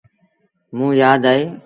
[0.77, 1.41] موݩ يآد اهي۔